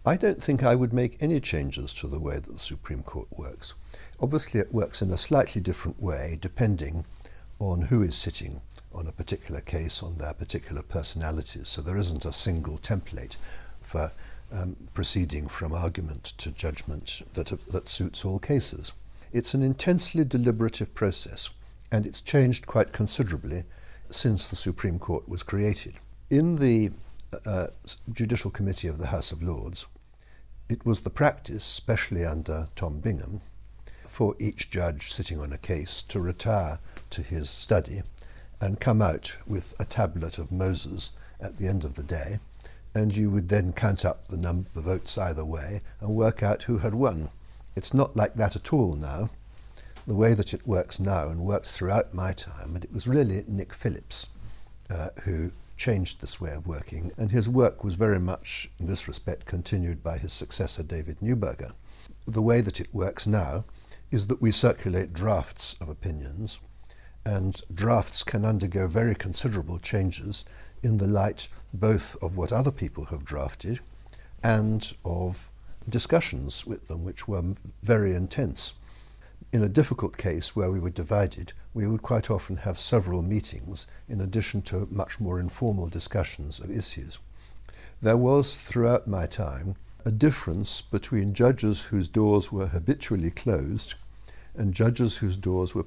[0.06, 3.28] I don't think I would make any changes to the way that the Supreme Court
[3.32, 3.76] works.
[4.20, 7.06] Obviously, it works in a slightly different way depending
[7.60, 8.62] on who is sitting
[8.94, 11.68] on a particular case, on their particular personalities.
[11.68, 13.38] So there isn't a single template
[13.82, 14.12] for
[14.52, 18.94] um, proceeding from argument to judgment that, that suits all cases.
[19.32, 21.50] It's an intensely deliberative process,
[21.92, 23.64] and it's changed quite considerably
[24.10, 25.96] since the Supreme Court was created.
[26.30, 26.92] In the
[27.46, 27.68] uh,
[28.12, 29.88] Judicial Committee of the House of Lords,
[30.68, 33.42] it was the practice, especially under Tom Bingham,
[34.08, 38.04] for each judge sitting on a case to retire to his study
[38.62, 42.40] and come out with a tablet of Moses at the end of the day,
[42.94, 46.64] and you would then count up the, num- the votes either way and work out
[46.64, 47.32] who had won.
[47.76, 49.32] It's not like that at all now.
[50.06, 53.44] The way that it works now and worked throughout my time, and it was really
[53.48, 54.28] Nick Phillips
[54.90, 59.08] uh, who changed this way of working, and his work was very much, in this
[59.08, 61.74] respect, continued by his successor David Neuberger.
[62.28, 63.66] The way that it works now
[64.12, 66.60] is that we circulate drafts of opinions
[67.26, 70.46] and drafts can undergo very considerable changes
[70.84, 73.80] in the light both of what other people have drafted
[74.44, 75.50] and of
[75.88, 77.44] discussions with them, which were
[77.84, 78.74] very intense.
[79.54, 83.88] In a difficult case where we were divided, we would quite often have several meetings
[84.08, 87.20] in addition to much more informal discussions of issues.
[88.02, 93.96] There was, throughout my time, a difference between judges whose doors were habitually closed
[94.56, 95.86] and judges whose doors were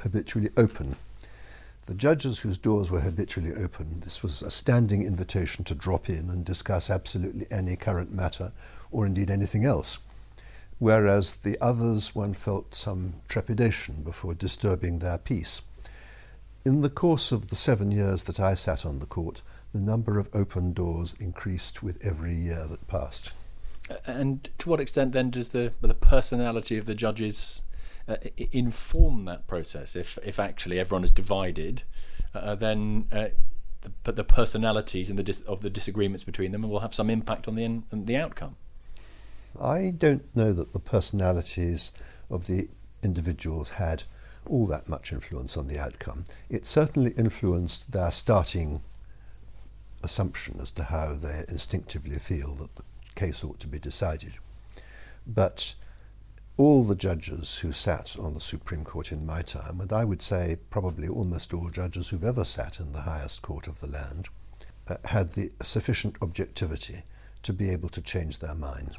[0.00, 0.96] habitually open.
[1.86, 6.30] The judges whose doors were habitually open, this was a standing invitation to drop in
[6.30, 8.52] and discuss absolutely any current matter
[8.90, 9.98] or indeed anything else.
[10.78, 15.62] Whereas the others, one felt some trepidation before disturbing their peace.
[16.64, 19.42] In the course of the seven years that I sat on the court,
[19.72, 23.32] the number of open doors increased with every year that passed.
[24.06, 27.62] And to what extent then does the the personality of the judges
[28.10, 28.16] uh,
[28.52, 29.96] inform that process.
[29.96, 31.82] If if actually everyone is divided,
[32.34, 33.28] uh, then uh,
[34.04, 37.48] the, the personalities and the dis- of the disagreements between them will have some impact
[37.48, 38.56] on the in, on the outcome.
[39.60, 41.92] I don't know that the personalities
[42.30, 42.68] of the
[43.02, 44.04] individuals had
[44.46, 46.24] all that much influence on the outcome.
[46.48, 48.82] It certainly influenced their starting
[50.02, 52.82] assumption as to how they instinctively feel that the
[53.14, 54.34] case ought to be decided.
[55.26, 55.74] But
[56.60, 60.20] all the judges who sat on the Supreme Court in my time, and I would
[60.20, 64.28] say probably almost all judges who've ever sat in the highest court of the land,
[64.86, 67.04] uh, had the sufficient objectivity
[67.44, 68.98] to be able to change their mind.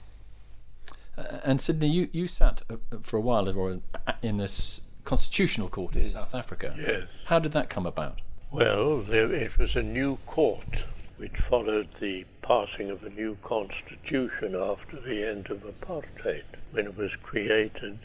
[1.16, 3.48] Uh, and Sydney, you, you sat uh, for a while
[4.24, 6.74] in this constitutional court in South Africa.
[6.76, 7.06] Yes.
[7.26, 8.22] How did that come about?
[8.52, 10.86] Well, there, it was a new court
[11.22, 16.44] which followed the passing of a new constitution after the end of apartheid.
[16.72, 18.00] When it was created,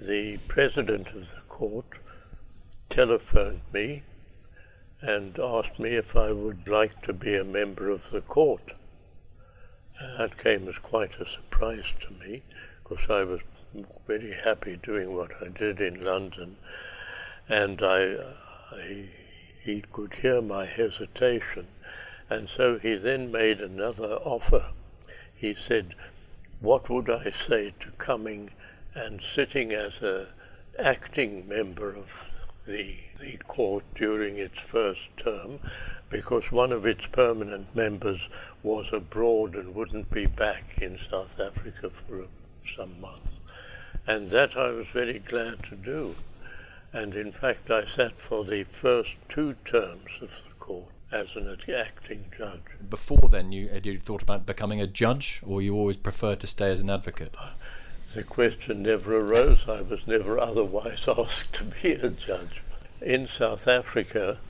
[0.00, 1.98] the president of the court
[2.88, 4.04] telephoned me
[5.00, 8.74] and asked me if I would like to be a member of the court.
[9.98, 12.44] And that came as quite a surprise to me
[12.80, 13.42] because I was
[14.06, 16.58] very happy doing what I did in London,
[17.48, 18.14] and I,
[18.70, 19.08] I,
[19.64, 21.66] he could hear my hesitation,
[22.28, 24.72] and so he then made another offer.
[25.32, 25.94] He said,
[26.58, 28.50] "What would I say to coming
[28.94, 30.28] and sitting as a
[30.76, 32.32] acting member of
[32.66, 35.60] the the court during its first term
[36.10, 38.28] because one of its permanent members
[38.62, 42.26] was abroad and wouldn't be back in South Africa for
[42.60, 43.38] some months.
[44.04, 46.16] And that I was very glad to do.
[46.92, 51.56] And in fact, I sat for the first two terms of the court as an
[51.74, 52.60] acting judge.
[52.88, 56.46] Before then, you had you thought about becoming a judge, or you always preferred to
[56.46, 57.34] stay as an advocate?
[57.38, 57.50] Uh,
[58.14, 59.68] the question never arose.
[59.68, 62.62] I was never otherwise asked to be a judge.
[63.00, 64.40] In South Africa,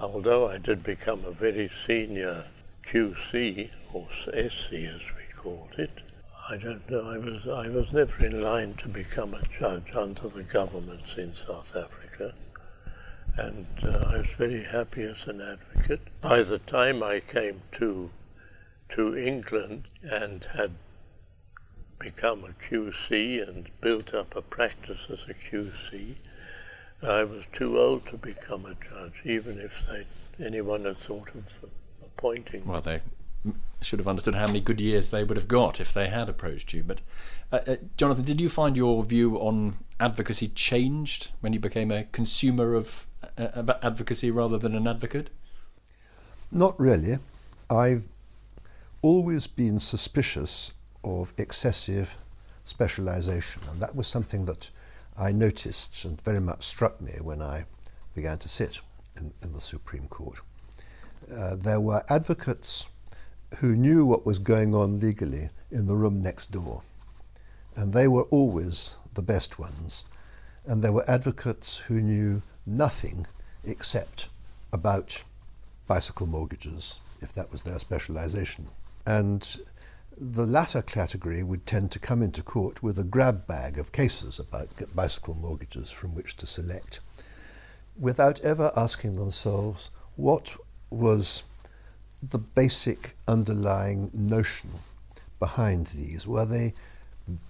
[0.00, 2.46] although I did become a very senior
[2.82, 6.02] QC, or SC as we called it,
[6.48, 7.08] I don't know.
[7.08, 11.32] I was I was never in line to become a judge under the governments in
[11.34, 12.09] South Africa,
[13.36, 16.00] and uh, I was very happy as an advocate.
[16.20, 18.10] By the time I came to
[18.90, 20.72] to England and had
[22.00, 26.14] become a QC and built up a practice as a QC,
[27.06, 31.60] I was too old to become a judge, even if they, anyone had thought of
[32.04, 32.66] appointing.
[32.66, 33.00] Well, they
[33.80, 36.72] should have understood how many good years they would have got if they had approached
[36.72, 36.82] you.
[36.82, 37.00] But
[37.50, 42.04] uh, uh, Jonathan, did you find your view on advocacy changed when you became a
[42.04, 43.06] consumer of
[43.38, 45.30] uh, advocacy rather than an advocate?
[46.52, 47.18] Not really.
[47.68, 48.08] I've
[49.02, 52.16] always been suspicious of excessive
[52.64, 54.70] specialization, and that was something that
[55.16, 57.64] I noticed and very much struck me when I
[58.14, 58.80] began to sit
[59.16, 60.40] in, in the Supreme Court.
[61.32, 62.88] Uh, there were advocates
[63.58, 66.82] who knew what was going on legally in the room next door.
[67.76, 70.06] And they were always the best ones.
[70.66, 73.26] And there were advocates who knew nothing
[73.64, 74.28] except
[74.72, 75.24] about
[75.86, 78.68] bicycle mortgages, if that was their specialization.
[79.06, 79.58] And
[80.16, 84.38] the latter category would tend to come into court with a grab bag of cases
[84.38, 87.00] about bicycle mortgages from which to select,
[87.98, 90.56] without ever asking themselves what
[90.90, 91.42] was
[92.22, 94.70] the basic underlying notion
[95.38, 96.26] behind these?
[96.26, 96.74] Were they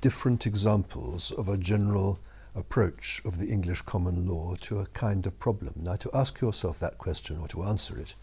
[0.00, 2.18] different examples of a general
[2.54, 5.74] approach of the English common law to a kind of problem?
[5.76, 8.14] Now, to ask yourself that question or to answer it,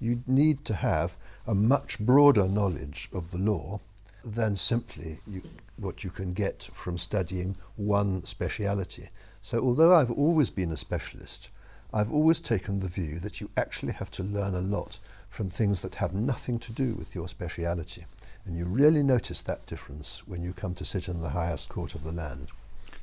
[0.00, 3.80] you need to have a much broader knowledge of the law
[4.24, 5.42] than simply you,
[5.76, 9.08] what you can get from studying one speciality.
[9.40, 11.50] So, although I've always been a specialist,
[11.92, 14.98] I've always taken the view that you actually have to learn a lot
[15.30, 18.04] from things that have nothing to do with your speciality.
[18.44, 21.94] And you really notice that difference when you come to sit in the highest court
[21.94, 22.48] of the land.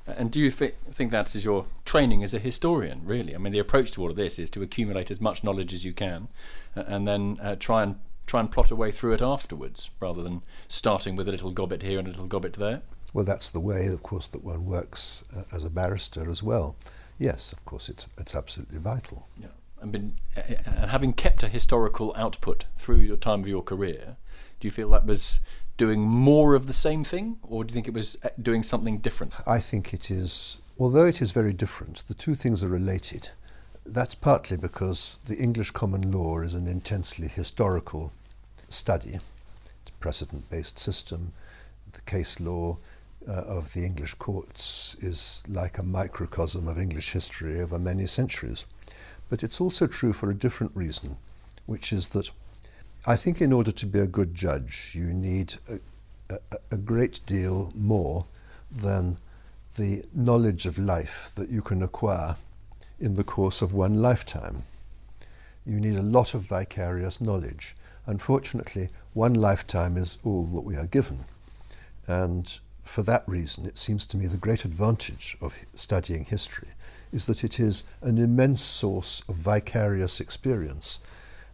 [0.06, 3.34] And do you th- think that is your training as a historian, really?
[3.34, 5.86] I mean, the approach to all of this is to accumulate as much knowledge as
[5.86, 6.28] you can
[6.76, 10.22] uh, and then uh, try and try and plot a way through it afterwards rather
[10.22, 12.82] than starting with a little gobbet here and a little gobbet there?
[13.14, 16.76] Well, that's the way, of course, that one works uh, as a barrister as well.
[17.18, 19.28] Yes, of course, it's, it's absolutely vital.
[19.42, 19.48] Yeah
[19.82, 24.18] and been and having kept a historical output through your time of your career,
[24.60, 25.40] do you feel that was
[25.78, 28.98] doing more of the same thing, or do you think it was uh, doing something
[28.98, 29.36] different?
[29.46, 30.60] I think it is.
[30.80, 33.30] Although it is very different, the two things are related.
[33.86, 38.12] That's partly because the English common law is an intensely historical
[38.70, 39.20] study.
[39.82, 41.34] It's a precedent-based system.
[41.94, 42.78] The case law
[43.28, 48.66] uh, of the English courts is like a microcosm of English history over many centuries.
[49.30, 51.18] But it's also true for a different reason,
[51.66, 52.32] which is that
[53.06, 57.22] I think in order to be a good judge, you need a, a, a great
[57.26, 58.26] deal more
[58.72, 59.18] than
[59.76, 62.36] the knowledge of life that you can acquire
[63.00, 64.64] in the course of one lifetime.
[65.66, 67.76] You need a lot of vicarious knowledge.
[68.06, 71.26] Unfortunately, one lifetime is all that we are given.
[72.08, 76.70] And for that reason, it seems to me the great advantage of studying history
[77.12, 81.00] is that it is an immense source of vicarious experience.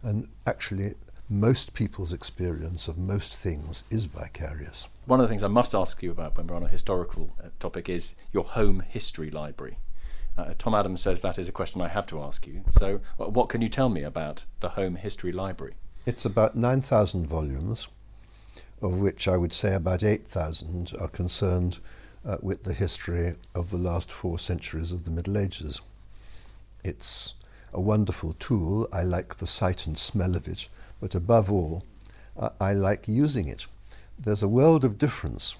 [0.02, 0.94] And actually,
[1.28, 4.88] most people's experience of most things is vicarious.
[5.06, 7.48] One of the things I must ask you about when we're on a historical uh,
[7.58, 9.78] topic is your home history library.
[10.36, 12.64] Uh, Tom Adams says that is a question I have to ask you.
[12.68, 15.74] So, what can you tell me about the home history library?
[16.06, 17.88] It's about 9,000 volumes,
[18.84, 21.80] of which I would say about 8,000 are concerned
[22.22, 25.80] uh, with the history of the last four centuries of the Middle Ages.
[26.84, 27.32] It's
[27.72, 28.86] a wonderful tool.
[28.92, 30.68] I like the sight and smell of it,
[31.00, 31.82] but above all,
[32.38, 33.66] uh, I like using it.
[34.18, 35.56] There's a world of difference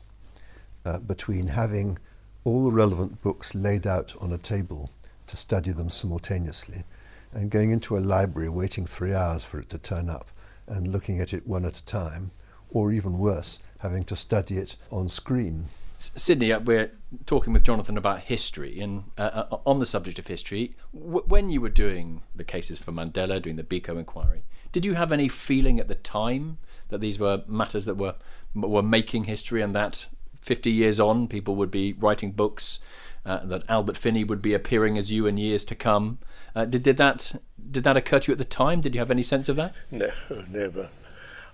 [0.84, 1.96] uh, between having
[2.44, 4.90] all the relevant books laid out on a table
[5.28, 6.84] to study them simultaneously
[7.32, 10.28] and going into a library waiting three hours for it to turn up
[10.66, 12.30] and looking at it one at a time,
[12.74, 15.68] or even worse, having to study it on screen.
[15.96, 16.90] Sydney, uh, we're
[17.24, 21.48] talking with Jonathan about history, and uh, uh, on the subject of history, w- when
[21.48, 25.28] you were doing the cases for Mandela, doing the Biko inquiry, did you have any
[25.28, 26.58] feeling at the time
[26.88, 28.16] that these were matters that were
[28.54, 30.08] were making history, and that
[30.40, 32.80] 50 years on, people would be writing books,
[33.24, 36.18] uh, that Albert Finney would be appearing as you in years to come?
[36.54, 37.34] Uh, did did that
[37.70, 38.80] did that occur to you at the time?
[38.80, 39.74] Did you have any sense of that?
[39.92, 40.08] No,
[40.50, 40.88] never.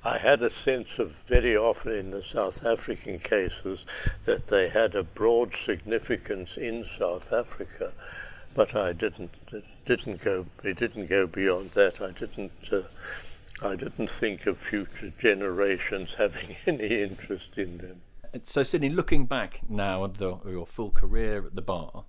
[0.05, 3.85] I had a sense of very often in the South African cases
[4.25, 7.93] that they had a broad significance in South Africa,
[8.55, 9.31] but I didn't
[9.85, 12.01] didn't go it didn't go beyond that.
[12.01, 12.83] I didn't uh,
[13.63, 18.01] I didn't think of future generations having any interest in them.
[18.45, 22.05] So, Sydney, looking back now at the, your full career at the bar,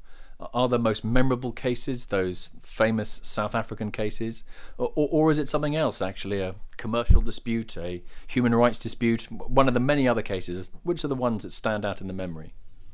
[0.53, 4.43] are the most memorable cases those famous South African cases,
[4.77, 6.01] or, or, is it something else?
[6.01, 10.71] Actually, a commercial dispute, a human rights dispute, one of the many other cases.
[10.83, 12.53] Which are the ones that stand out in the memory?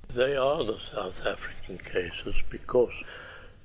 [0.09, 3.03] They are the South African cases because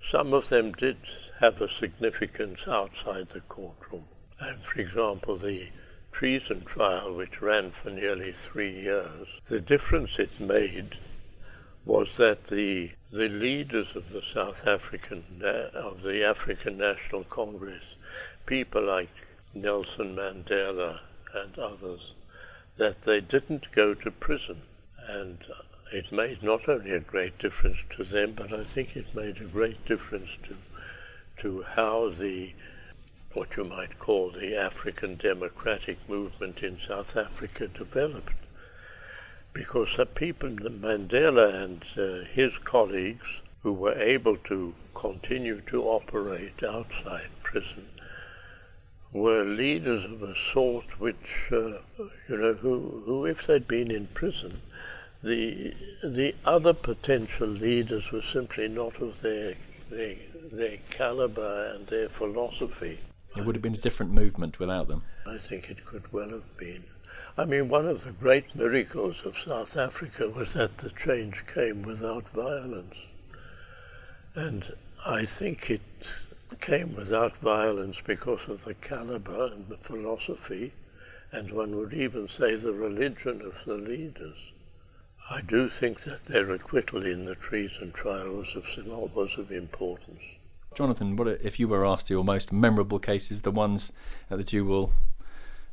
[0.01, 0.97] some of them did
[1.41, 4.05] have a significance outside the courtroom.
[4.41, 5.68] And for example, the
[6.11, 10.97] treason trial, which ran for nearly three years, the difference it made
[11.85, 17.97] was that the the leaders of the South African uh, of the African National Congress,
[18.47, 19.11] people like
[19.53, 21.01] Nelson Mandela
[21.35, 22.14] and others,
[22.76, 24.59] that they didn't go to prison,
[25.09, 25.39] and
[25.93, 29.45] it made not only a great difference to them, but I think it made a
[29.45, 30.57] great difference to
[31.39, 32.53] to how the
[33.35, 38.41] what you might call the African democratic movement in South Africa developed
[39.53, 46.62] because the people, Mandela and uh, his colleagues, who were able to continue to operate
[46.62, 47.86] outside prison,
[49.12, 51.78] were leaders of a sort which, uh,
[52.28, 54.61] you know, who, who, if they'd been in prison,
[55.22, 59.55] the the other potential leaders were simply not of their
[59.90, 60.16] their,
[60.50, 62.98] their caliber and their philosophy.
[63.36, 65.03] It would have been a different movement without them.
[65.26, 66.84] I think it could well have been.
[67.39, 71.80] I mean, one of the great miracles of South Africa was that the change came
[71.83, 73.09] without violence.
[74.35, 74.70] And
[75.07, 75.80] I think it
[76.61, 80.72] came without violence because of the caliber and the philosophy,
[81.33, 84.53] and one would even say the religion of the leaders.
[85.30, 88.66] I do think that their acquittal in the treason trial was of,
[89.14, 90.37] was of importance.
[90.74, 93.93] Jonathan, what if you were asked your most memorable cases, the ones
[94.28, 94.93] that you will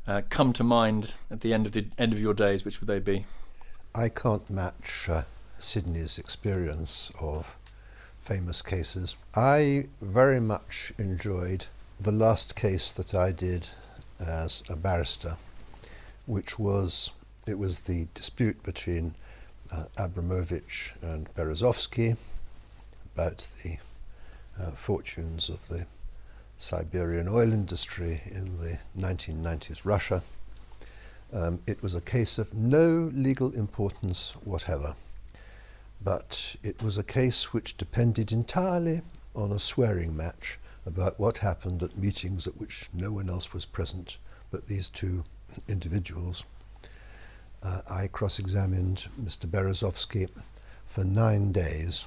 [0.06, 2.64] uh, come to mind at the end of the end of your days?
[2.64, 3.26] Which would they be?
[3.94, 5.22] I can't match uh,
[5.58, 7.56] Sydney's experience of
[8.20, 9.16] famous cases.
[9.34, 11.66] I very much enjoyed
[11.98, 13.68] the last case that I did
[14.18, 15.36] as a barrister,
[16.26, 17.10] which was
[17.48, 19.14] it was the dispute between
[19.72, 22.16] uh, Abramovich and Berezovsky
[23.14, 23.78] about the
[24.60, 25.86] uh, fortunes of the
[26.60, 30.22] Siberian oil industry in the 1990s Russia.
[31.32, 34.94] Um, it was a case of no legal importance whatever,
[36.02, 39.00] but it was a case which depended entirely
[39.34, 43.64] on a swearing match about what happened at meetings at which no one else was
[43.64, 44.18] present
[44.50, 45.24] but these two
[45.66, 46.44] individuals.
[47.62, 49.46] Uh, I cross examined Mr.
[49.46, 50.28] Berezovsky
[50.86, 52.06] for nine days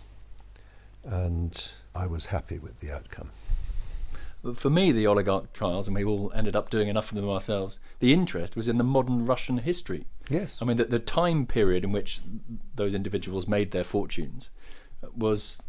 [1.04, 3.32] and I was happy with the outcome
[4.56, 7.80] for me, the oligarch trials, and we all ended up doing enough of them ourselves,
[8.00, 10.06] the interest was in the modern Russian history.
[10.30, 10.62] Yes.
[10.62, 12.20] I mean, the, the time period in which
[12.76, 14.50] those individuals made their fortunes
[15.02, 15.64] uh, was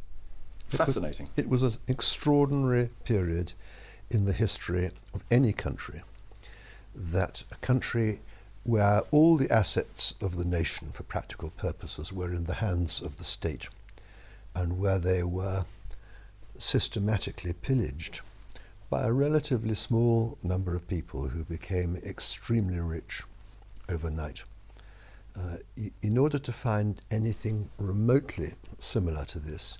[0.68, 1.28] fascinating.
[1.36, 3.54] It was, it was an extraordinary period
[4.10, 6.02] in the history of any country
[6.94, 8.20] that a country
[8.64, 13.18] where all the assets of the nation for practical purposes were in the hands of
[13.18, 13.68] the state
[14.54, 15.64] and where they were
[16.56, 18.20] systematically pillaged
[18.94, 23.24] by a relatively small number of people who became extremely rich
[23.88, 24.44] overnight.
[25.36, 25.56] Uh,
[26.00, 29.78] in order to find anything remotely similar to this,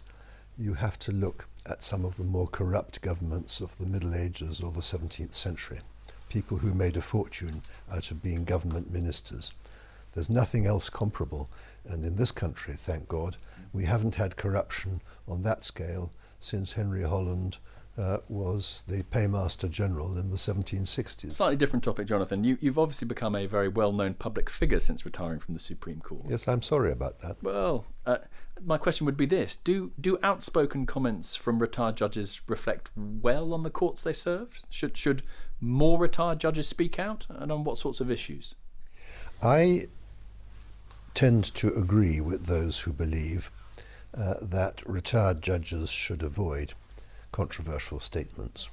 [0.59, 4.61] you have to look at some of the more corrupt governments of the Middle Ages
[4.61, 5.79] or the 17th century,
[6.29, 9.53] people who made a fortune out of being government ministers.
[10.15, 11.49] There's nothing else comparable,
[11.89, 13.37] and in this country, thank God,
[13.73, 16.11] we haven't had corruption on that scale
[16.41, 17.59] since Henry Holland
[17.97, 21.33] uh, was the paymaster general in the 1760s.
[21.33, 22.43] Slightly different topic, Jonathan.
[22.43, 26.01] You, have obviously become a very well known public figure since retiring from the Supreme
[26.01, 26.25] Court.
[26.29, 27.37] Yes, I'm sorry about that.
[27.43, 28.19] Well, uh,
[28.65, 33.63] my question would be this do, do outspoken comments from retired judges reflect well on
[33.63, 34.65] the courts they served?
[34.71, 35.23] Should, should
[35.61, 38.57] more retired judges speak out, and on what sorts of issues?
[39.43, 39.87] I
[41.15, 43.51] tend to agree with those who believe
[44.17, 46.75] uh, that retired judges should avoid
[47.35, 48.71] controversial statements.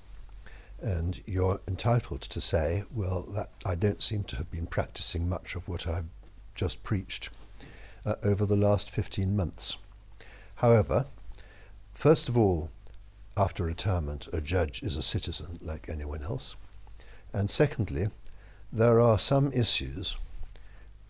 [0.80, 5.55] And you're entitled to say, well, that I don't seem to have been practicing much
[5.55, 6.09] of what I've
[6.53, 7.32] just preached
[8.05, 9.78] uh, over the last 15 months.
[10.57, 11.07] However,
[11.91, 12.70] first of all,
[13.36, 16.55] after retirement, a judge is a citizen like anyone else.
[17.34, 18.09] And secondly,
[18.72, 20.18] there are some issues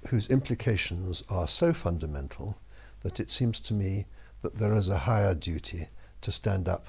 [0.07, 2.57] whose implications are so fundamental
[3.01, 4.05] that it seems to me
[4.41, 5.89] that there is a higher duty
[6.21, 6.87] to stand up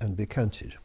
[0.00, 0.76] and be counted.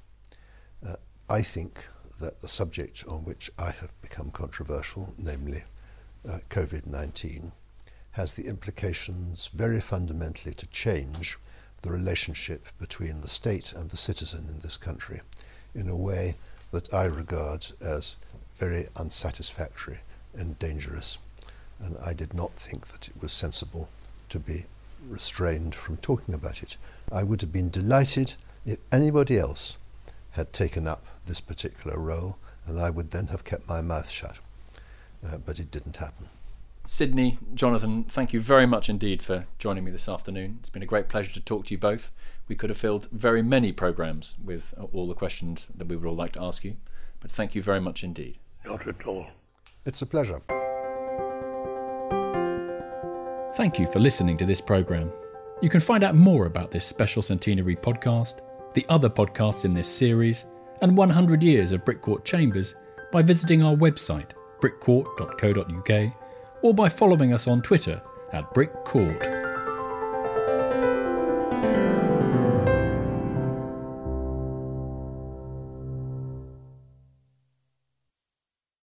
[0.86, 0.96] Uh,
[1.30, 1.86] I think
[2.20, 5.64] that the subject on which I have become controversial, namely
[6.28, 7.52] uh, COVID 19,
[8.12, 11.38] has the implications very fundamentally to change
[11.82, 15.22] the relationship between the state and the citizen in this country
[15.76, 16.36] in a way
[16.72, 18.16] that I regard as
[18.56, 20.00] very unsatisfactory
[20.34, 21.18] and dangerous.
[21.80, 23.90] And I did not think that it was sensible
[24.30, 24.66] to be
[25.10, 26.78] restrained from talking about it.
[27.12, 28.36] I would have been delighted
[28.66, 29.78] if anybody else
[30.32, 34.40] had taken up this particular role, and I would then have kept my mouth shut.
[35.26, 36.28] Uh, but it didn't happen.
[36.86, 40.58] Sydney, Jonathan, thank you very much indeed for joining me this afternoon.
[40.60, 42.12] It's been a great pleasure to talk to you both.
[42.50, 46.16] We could have filled very many programmes with all the questions that we would all
[46.16, 46.76] like to ask you,
[47.22, 48.38] but thank you very much indeed.
[48.66, 49.28] Not at all.
[49.86, 50.42] It's a pleasure.
[53.56, 55.12] Thank you for listening to this programme.
[55.62, 58.42] You can find out more about this special centenary podcast
[58.74, 60.46] the other podcasts in this series,
[60.82, 62.76] and 100 years of Brick Court Chambers
[63.12, 66.14] by visiting our website, brickcourt.co.uk,
[66.62, 68.02] or by following us on Twitter
[68.32, 69.43] at brickcourt.